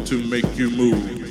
to 0.00 0.22
make 0.26 0.56
you 0.56 0.70
move. 0.70 1.21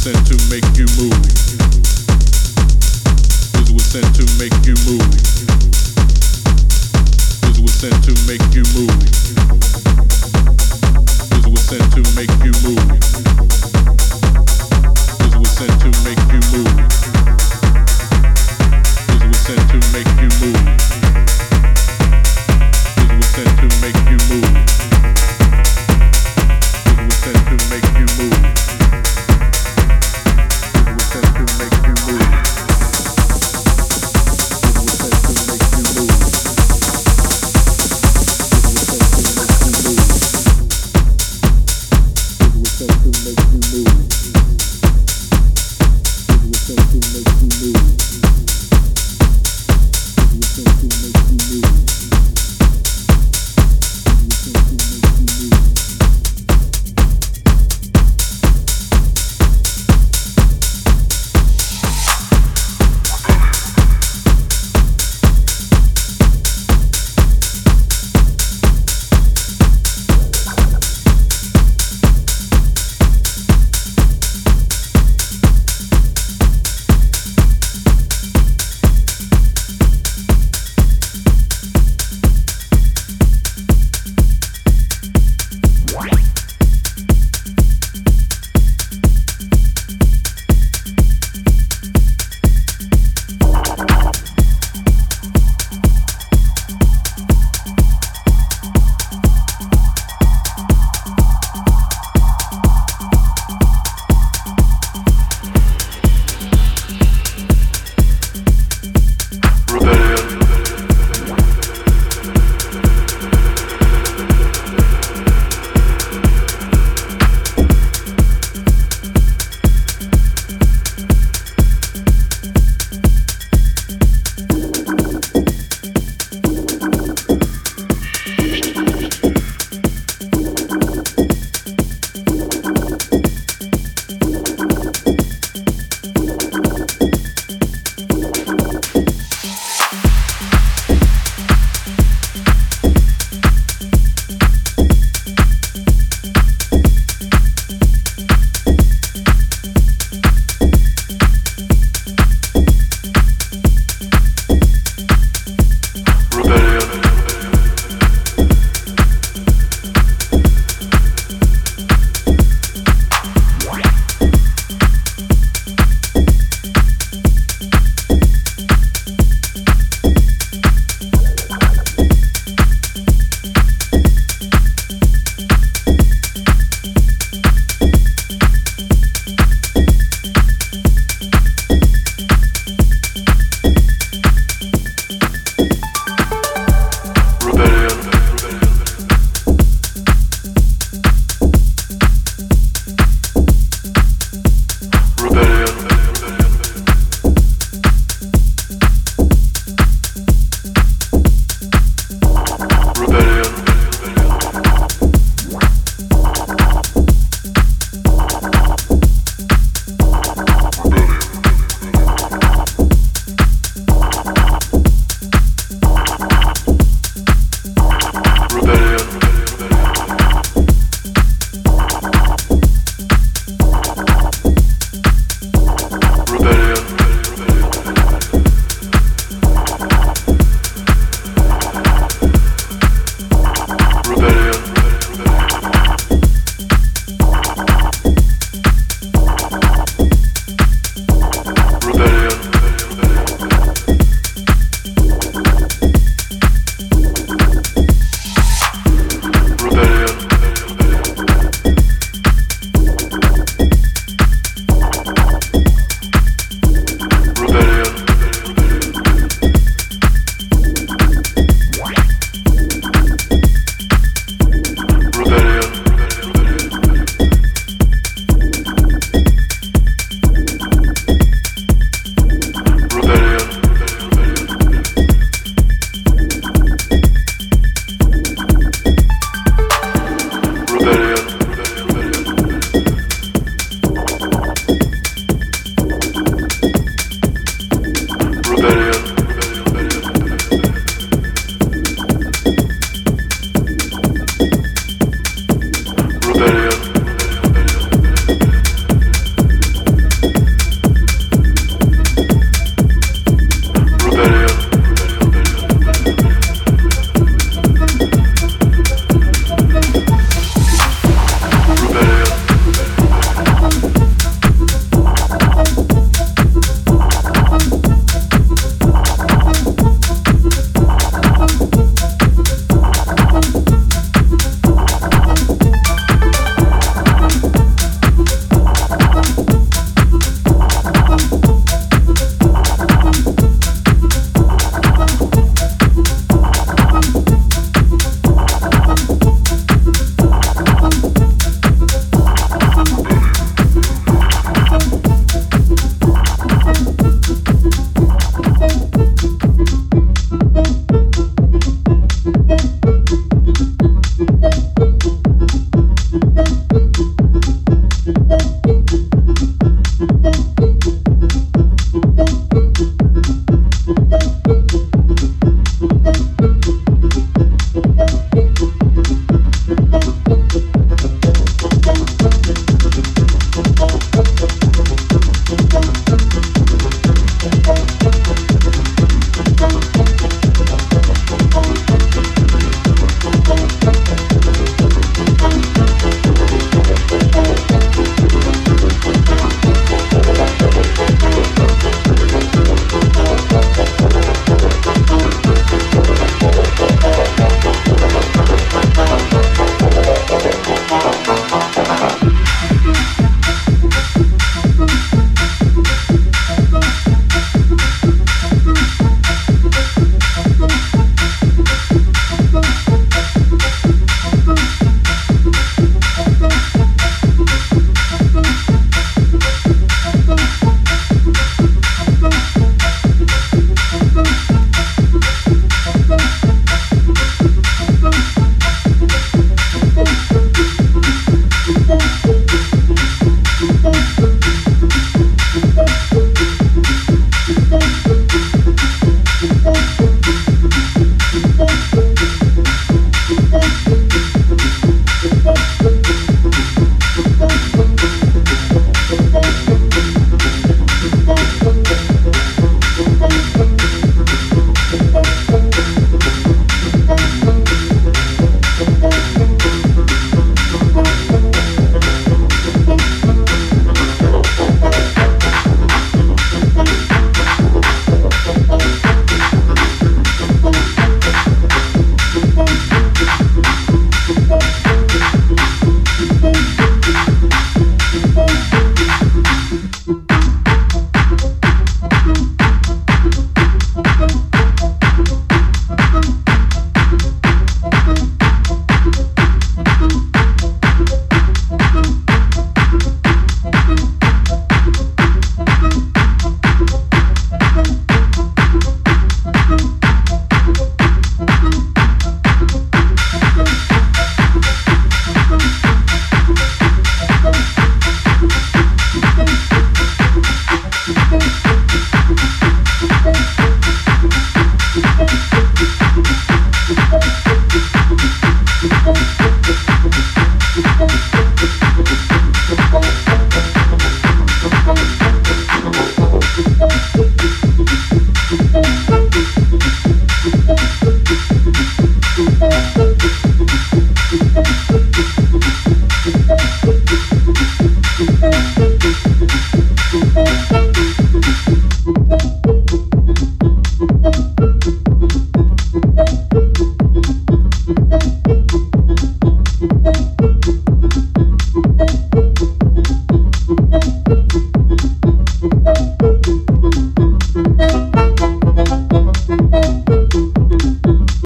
sent 0.00 0.26
to 0.26 0.36
make 0.48 0.64
you 0.78 0.86
move. 0.96 1.12
Was 3.70 3.84
sent 3.84 4.08
to 4.16 4.24
make 4.40 4.56
you 4.64 4.74
move. 4.88 5.04
Was 7.60 7.74
sent 7.74 8.02
to 8.04 8.12
make 8.26 8.40
you 8.54 8.64
move. 8.72 8.96
Was 11.52 11.60
sent 11.60 11.84
to 11.92 12.00
make 12.16 12.32
you 12.40 12.52
move. 12.64 12.80
Was 15.36 15.50
sent 15.50 15.76
to 15.82 15.90
make 16.06 16.24
you 16.32 16.40
move. 16.48 16.76
Was 19.28 19.40
sent 19.44 19.60
to 19.68 19.78
make 19.92 20.08
you 20.16 20.30
move. 20.40 20.99